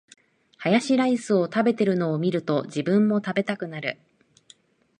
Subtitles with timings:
[0.57, 3.99] ハヤシライス食べてるの見ると、自分も食べたくなる